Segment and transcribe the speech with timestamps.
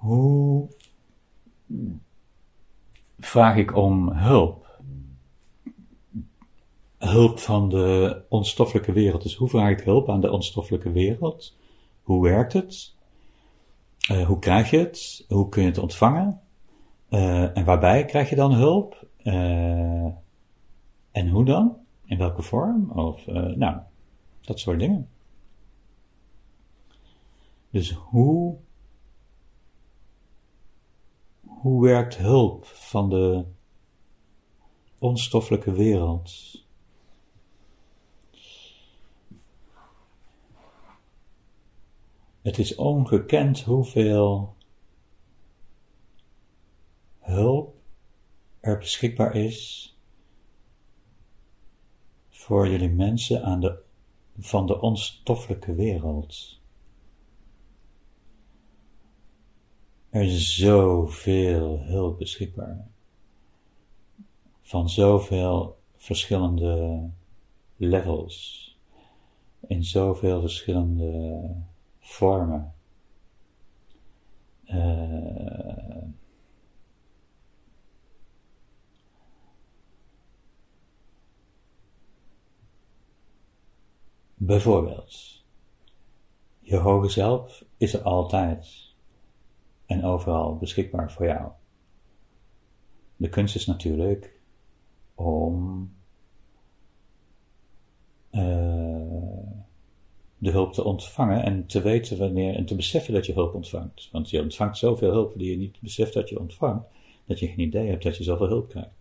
[0.00, 0.68] Hoe
[3.18, 4.80] vraag ik om hulp?
[6.98, 9.22] Hulp van de onstoffelijke wereld.
[9.22, 11.56] Dus hoe vraag ik hulp aan de onstoffelijke wereld?
[12.02, 12.94] Hoe werkt het?
[14.10, 15.24] Uh, hoe krijg je het?
[15.28, 16.40] Hoe kun je het ontvangen?
[17.10, 19.06] Uh, en waarbij krijg je dan hulp?
[19.22, 20.04] Uh,
[21.10, 21.76] en hoe dan?
[22.04, 22.90] In welke vorm?
[22.90, 23.26] Of,
[23.56, 23.78] nou,
[24.40, 25.08] dat soort dingen.
[27.70, 28.56] Dus hoe,
[31.60, 33.44] hoe werkt hulp van de
[34.98, 36.32] onstoffelijke wereld?
[42.42, 44.54] Het is ongekend hoeveel
[47.18, 47.74] hulp
[48.60, 49.88] er beschikbaar is
[52.28, 53.82] voor jullie mensen aan de,
[54.38, 56.59] van de onstoffelijke wereld.
[60.10, 62.86] Er is zoveel hulp beschikbaar.
[64.62, 67.08] Van zoveel verschillende
[67.76, 68.78] levels.
[69.66, 71.54] In zoveel verschillende
[71.98, 72.74] vormen.
[74.64, 76.02] Uh,
[84.34, 85.44] bijvoorbeeld,
[86.60, 88.89] je hoge zelf is er altijd
[89.90, 91.50] en overal beschikbaar voor jou.
[93.16, 94.40] De kunst is natuurlijk
[95.14, 95.92] om
[98.30, 98.40] uh,
[100.38, 104.08] de hulp te ontvangen en te weten wanneer en te beseffen dat je hulp ontvangt.
[104.12, 106.86] Want je ontvangt zoveel hulp die je niet beseft dat je ontvangt,
[107.24, 108.94] dat je geen idee hebt dat je zoveel hulp krijgt.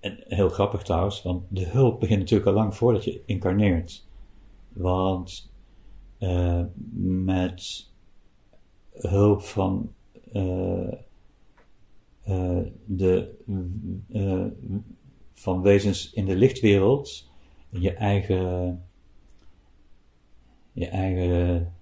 [0.00, 4.06] En heel grappig trouwens, want de hulp begint natuurlijk al lang voordat je incarneert.
[4.68, 5.50] Want
[6.20, 6.62] uh,
[7.02, 7.90] met
[8.92, 9.92] hulp van
[10.32, 10.92] uh,
[12.28, 13.34] uh, de
[15.32, 17.28] van wezens in de lichtwereld
[17.70, 18.82] je eigen,
[20.72, 21.72] je eigen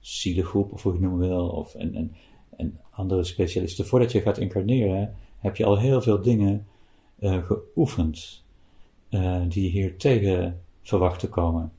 [0.00, 2.16] zielengroep, of hoe je het noemen wil, of en, en,
[2.56, 3.86] en andere specialisten.
[3.86, 6.66] Voordat je gaat incarneren, heb je al heel veel dingen
[7.20, 8.44] geoefend
[9.10, 11.72] uh, die hier tegen verwacht te komen.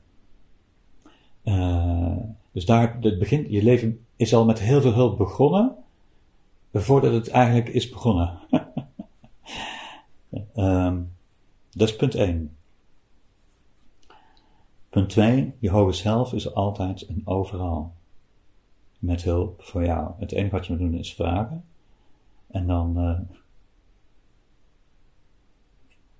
[1.50, 2.16] Uh,
[2.52, 5.76] dus daar, het begin, je leven is al met heel veel hulp begonnen,
[6.72, 8.38] voordat het eigenlijk is begonnen.
[10.56, 11.12] um,
[11.70, 12.56] Dat is punt 1.
[14.88, 17.92] Punt 2, je hoge zelf is altijd en overal.
[18.98, 20.12] Met hulp voor jou.
[20.18, 21.64] Het enige wat je moet doen is vragen.
[22.46, 23.20] En dan uh,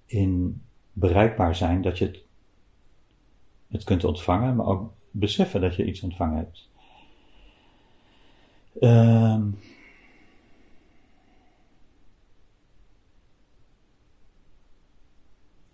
[0.06, 2.22] in bereikbaar zijn dat je het,
[3.68, 6.68] het kunt ontvangen, maar ook beseffen dat je iets ontvangen hebt.
[8.80, 9.42] Uh,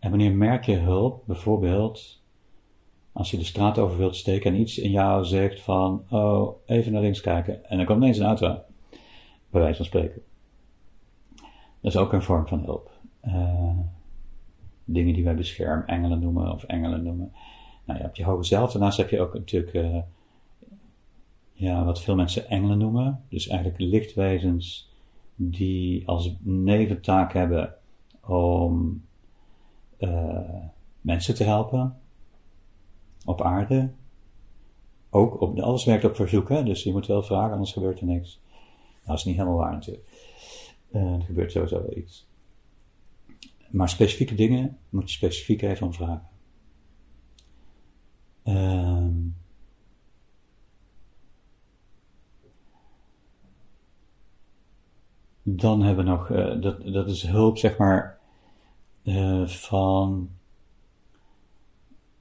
[0.07, 2.23] En wanneer merk je hulp, bijvoorbeeld
[3.13, 6.93] als je de straat over wilt steken en iets in jou zegt van, oh, even
[6.93, 7.65] naar links kijken.
[7.69, 8.61] En dan komt ineens een auto,
[9.51, 10.23] bij wijze van spreken.
[11.81, 12.91] Dat is ook een vorm van hulp.
[13.27, 13.79] Uh,
[14.85, 17.33] dingen die wij beschermengelen noemen of engelen noemen.
[17.87, 18.73] Nou, je hebt je hoge zelf.
[18.73, 19.99] Daarnaast heb je ook natuurlijk, uh,
[21.53, 23.25] ja, wat veel mensen engelen noemen.
[23.29, 24.91] Dus eigenlijk lichtwezens
[25.35, 27.75] die als neventaak hebben
[28.21, 29.05] om
[29.99, 30.65] uh,
[31.01, 31.97] mensen te helpen
[33.25, 33.91] op aarde.
[35.11, 36.63] Ook op, alles werkt op verzoek, hè?
[36.63, 38.41] dus je moet wel vragen, anders gebeurt er niks.
[38.51, 38.61] Nou,
[39.05, 40.07] dat is niet helemaal waar natuurlijk.
[40.93, 42.27] Uh, er gebeurt sowieso wel iets.
[43.71, 46.29] Maar specifieke dingen moet je specifiek even vragen.
[48.49, 49.07] Uh,
[55.43, 58.19] dan hebben we nog, uh, dat, dat is hulp, zeg maar,
[59.03, 60.31] uh, van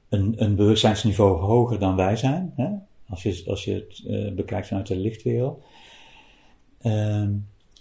[0.10, 2.54] een, een bewustzijnsniveau hoger dan wij zijn.
[2.56, 2.70] Hè?
[3.10, 5.64] Als, je, als je het uh, bekijkt vanuit de lichtwereld.
[6.82, 7.30] Uh,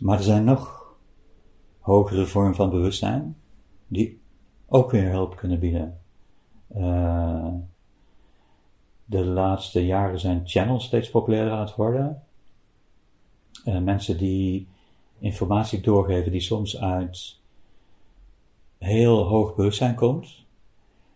[0.00, 0.94] maar er zijn nog
[1.78, 3.36] hogere vormen van bewustzijn
[3.86, 4.20] die
[4.66, 6.00] ook weer hulp kunnen bieden.
[6.76, 7.13] Uh,
[9.14, 12.22] de laatste jaren zijn channels steeds populairder aan het worden.
[13.64, 14.66] mensen die
[15.18, 17.38] informatie doorgeven die soms uit
[18.78, 20.44] heel hoog bewustzijn komt.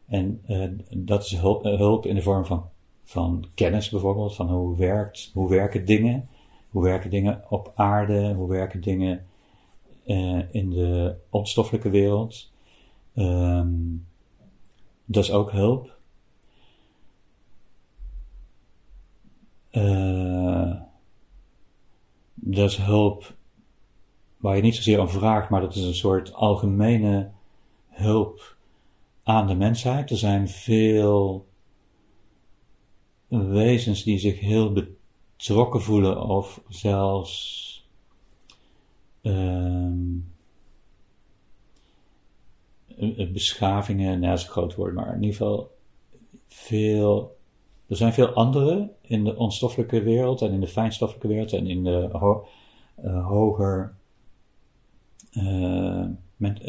[0.07, 2.69] En uh, dat is hulp, uh, hulp, in de vorm van,
[3.05, 6.29] van kennis bijvoorbeeld, van hoe, werkt, hoe werken dingen,
[6.71, 9.27] hoe werken dingen op aarde, hoe werken dingen
[10.51, 12.51] in de onstoffelijke wereld.
[13.15, 14.07] Um,
[15.05, 15.98] dat is ook hulp.
[19.73, 20.81] Uh,
[22.35, 23.35] dat is hulp
[24.37, 27.31] waar je niet zozeer om vraagt, maar dat is een soort algemene
[27.89, 28.57] hulp
[29.23, 30.11] aan de mensheid.
[30.11, 31.47] Er zijn veel
[33.29, 37.67] wezens die zich heel betrokken voelen of zelfs
[39.23, 40.33] um,
[43.33, 45.77] beschavingen, nou, een groot woord, maar in ieder geval
[46.47, 47.38] veel.
[47.89, 51.85] Er zijn veel andere in de onstoffelijke wereld en in de fijnstoffelijke wereld en in
[51.85, 52.09] de
[53.05, 53.95] uh, hoger.
[55.33, 56.07] Uh,
[56.37, 56.61] met,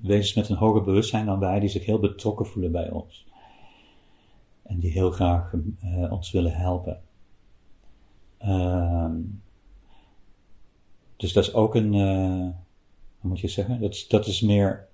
[0.00, 3.26] wezens met een hoger bewustzijn dan wij, die zich heel betrokken voelen bij ons.
[4.62, 5.52] En die heel graag
[5.84, 7.02] uh, ons willen helpen.
[8.42, 9.10] Uh,
[11.16, 11.92] dus dat is ook een,
[13.20, 13.80] hoe moet je zeggen?
[13.80, 14.88] Dat dat is meer,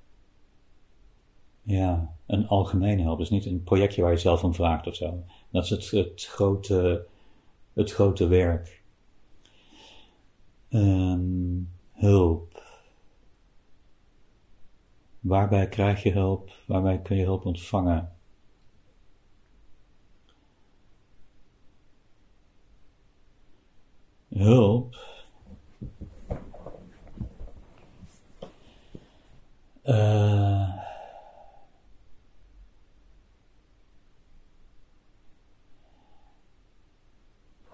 [1.62, 3.18] ja, een algemene hulp.
[3.18, 5.24] Dus niet een projectje waar je zelf om vraagt of zo.
[5.50, 7.06] Dat is het, het grote,
[7.72, 8.82] het grote werk.
[10.70, 12.62] Um, hulp.
[15.20, 16.50] Waarbij krijg je hulp?
[16.66, 18.12] Waarbij kun je hulp ontvangen?
[24.28, 24.96] Hulp
[29.84, 30.51] Uh,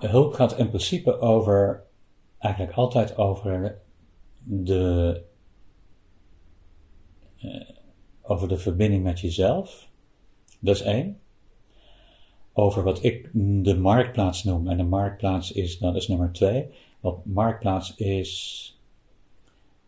[0.09, 1.85] hulp gaat in principe over,
[2.39, 3.79] eigenlijk altijd over
[4.45, 5.23] de,
[7.43, 7.69] uh,
[8.23, 9.89] over de verbinding met jezelf.
[10.61, 11.21] Dat is één.
[12.53, 13.31] Over wat ik
[13.65, 14.69] de marktplaats noem.
[14.69, 16.71] En de marktplaats is, dat is nummer twee.
[17.01, 18.73] Wat marktplaats is,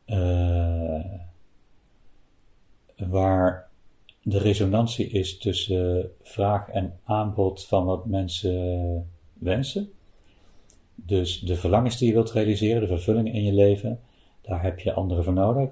[0.06, 1.05] uh,
[2.96, 3.69] waar
[4.23, 9.93] de resonantie is tussen vraag en aanbod van wat mensen wensen.
[11.06, 14.00] Dus de verlangens die je wilt realiseren, de vervulling in je leven,
[14.41, 15.70] daar heb je anderen voor nodig.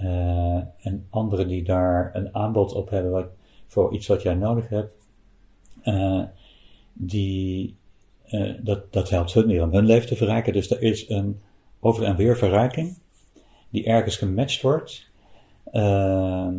[0.00, 3.26] Uh, en anderen die daar een aanbod op hebben wat,
[3.66, 4.94] voor iets wat jij nodig hebt,
[5.84, 6.22] uh,
[6.92, 7.76] die,
[8.30, 10.52] uh, dat, dat helpt hun weer om hun leven te verrijken.
[10.52, 11.40] Dus er is een
[11.80, 12.98] over en weer verrijking
[13.70, 15.10] die ergens gematcht wordt
[15.72, 16.54] Ehm,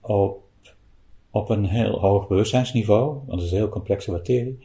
[0.00, 0.42] op,
[1.30, 4.58] op een heel hoog bewustzijnsniveau, want het is een heel complexe materie.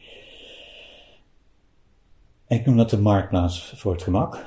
[2.48, 4.44] Ik noem dat de marktplaats voor het gemak.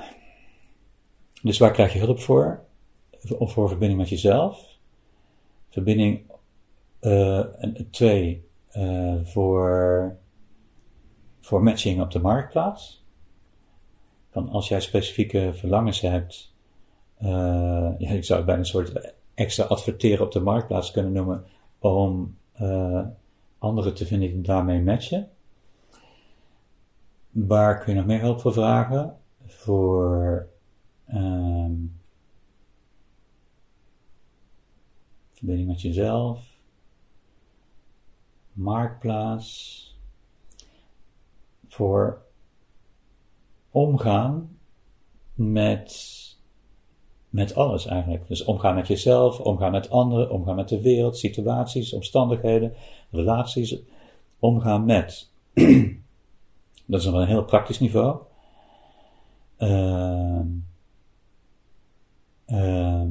[1.42, 2.64] Dus waar krijg je hulp voor?
[3.38, 4.78] Of voor verbinding met jezelf.
[5.68, 6.22] Verbinding,
[7.00, 7.40] uh,
[7.90, 10.16] twee, uh, voor,
[11.40, 13.04] voor matching op de marktplaats.
[14.30, 16.54] Van als jij specifieke verlangens hebt,
[17.22, 17.28] uh,
[17.98, 21.44] ja, ik zou het bijna een soort extra adverteren op de marktplaats kunnen noemen,
[21.78, 22.36] om
[23.58, 25.28] anderen te vinden die daarmee matchen.
[27.30, 29.16] Waar kun je nog meer hulp voor vragen?
[29.46, 30.48] Voor
[31.12, 32.00] um,
[35.32, 36.58] verbinding met jezelf,
[38.52, 39.98] marktplaats,
[41.68, 42.22] voor
[43.70, 44.58] omgaan
[45.34, 46.18] met
[47.30, 48.28] met alles eigenlijk.
[48.28, 52.74] Dus omgaan met jezelf, omgaan met anderen, omgaan met de wereld, situaties, omstandigheden,
[53.10, 53.76] relaties,
[54.38, 55.30] omgaan met.
[56.90, 58.18] Dat is op een heel praktisch niveau.
[59.58, 60.40] Uh,
[62.46, 63.02] uh,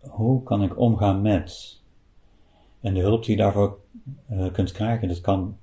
[0.00, 1.80] hoe kan ik omgaan met?
[2.80, 3.78] En de hulp die je daarvoor
[4.30, 5.56] uh, kunt krijgen, dat kan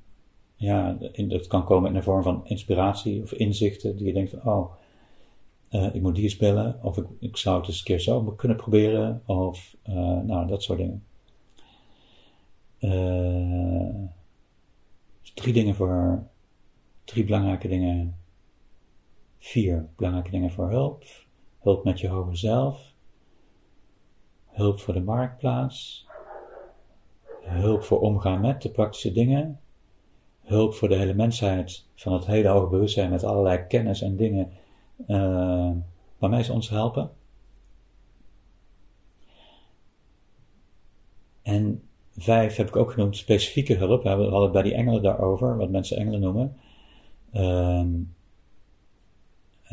[0.55, 0.97] ja,
[1.27, 4.71] dat kan komen in de vorm van inspiratie of inzichten, die je denkt van, oh,
[5.71, 8.21] uh, ik moet die eens bellen, of ik, ik zou het eens een keer zo
[8.21, 11.03] kunnen proberen, of uh, nou, dat soort dingen.
[12.79, 14.07] Uh,
[15.33, 16.27] drie dingen voor,
[17.03, 18.17] drie belangrijke dingen,
[19.39, 21.03] vier belangrijke dingen voor hulp.
[21.59, 22.93] Hulp met je hoger zelf,
[24.45, 26.07] hulp voor de marktplaats,
[27.41, 29.59] hulp voor omgaan met de praktische dingen,
[30.41, 34.51] hulp voor de hele mensheid, van het hele hoge bewustzijn met allerlei kennis en dingen
[35.07, 35.71] uh,
[36.17, 37.11] waarmee ze ons helpen.
[41.41, 41.86] En
[42.17, 44.03] vijf heb ik ook genoemd specifieke hulp.
[44.03, 46.55] We hadden het bij die engelen daarover, wat mensen engelen noemen.
[47.33, 47.83] Uh,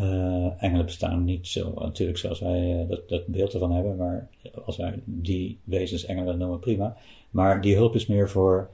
[0.00, 4.28] uh, engelen bestaan niet zo natuurlijk zoals wij uh, dat, dat beeld ervan hebben, maar
[4.64, 6.96] als wij die wezens engelen noemen, prima.
[7.30, 8.70] Maar die hulp is meer voor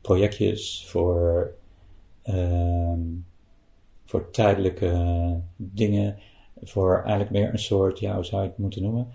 [0.00, 1.52] projectjes, voor,
[2.24, 2.92] uh,
[4.04, 6.18] voor tijdelijke dingen,
[6.62, 9.08] voor eigenlijk meer een soort, ja, hoe zou je het moeten noemen?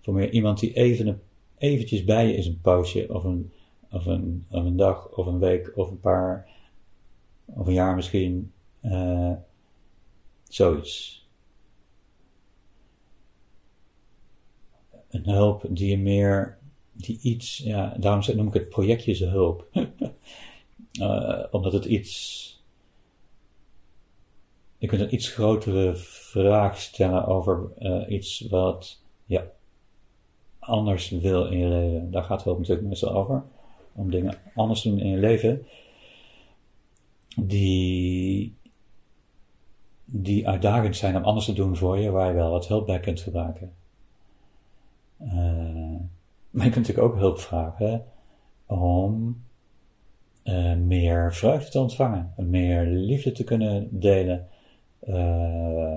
[0.00, 1.20] Voor meer iemand die even een,
[1.58, 3.52] eventjes bij je is een poosje, of een,
[3.90, 6.48] of een, of een dag, of een week, of een paar,
[7.44, 9.32] of een jaar misschien, uh,
[10.48, 11.26] zoiets.
[15.08, 16.58] Een hulp die je meer,
[16.92, 19.68] die iets, ja, daarom noem ik het projectje hulp.
[21.00, 22.46] uh, omdat het iets,
[24.78, 29.56] je kunt een iets grotere vraag stellen over uh, iets wat je
[30.68, 32.10] anders wil in je leven.
[32.10, 33.42] Daar gaat hulp natuurlijk meestal over.
[33.94, 35.66] Om dingen anders te doen in je leven.
[37.36, 38.54] Die,
[40.04, 43.00] die uitdagend zijn om anders te doen voor je, waar je wel wat hulp bij
[43.00, 43.72] kunt gebruiken.
[45.22, 45.32] Uh,
[46.50, 48.04] maar je kunt natuurlijk ook hulp vragen
[48.66, 49.42] om
[50.44, 54.48] uh, meer vreugde te ontvangen, meer liefde te kunnen delen.
[55.08, 55.92] Uh,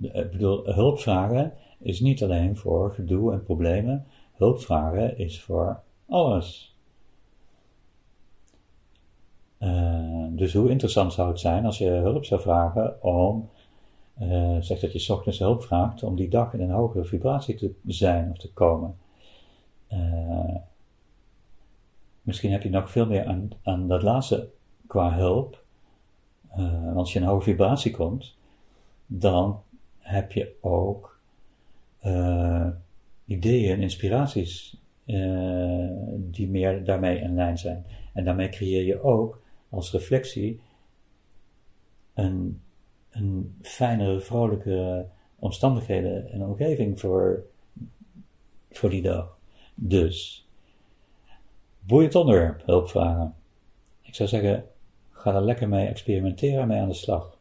[0.00, 1.52] ik bedoel, hulp vragen
[1.82, 4.06] is niet alleen voor gedoe en problemen.
[4.32, 6.76] Hulp vragen is voor alles.
[9.62, 13.50] Uh, dus hoe interessant zou het zijn als je hulp zou vragen om,
[14.20, 17.74] uh, zeg dat je ochtends hulp vraagt, om die dag in een hogere vibratie te
[17.86, 18.96] zijn of te komen.
[19.92, 20.56] Uh,
[22.22, 24.48] misschien heb je nog veel meer aan, aan dat laatste
[24.86, 25.64] qua hulp.
[26.94, 28.36] als je in een hoge vibratie komt,
[29.06, 29.62] dan
[29.98, 31.11] heb je ook
[33.24, 34.80] ideeën en inspiraties
[36.16, 37.86] die meer daarmee in lijn zijn.
[38.12, 40.60] En daarmee creëer je ook als reflectie
[42.14, 42.62] een,
[43.10, 45.06] een fijnere, vrolijke
[45.38, 47.44] omstandigheden en omgeving voor,
[48.70, 49.38] voor die dag.
[49.74, 50.46] Dus,
[51.80, 53.34] boeiend onderwerp, hulpvragen.
[54.02, 54.64] Ik zou zeggen,
[55.10, 57.31] ga er lekker mee experimenteren mee aan de slag.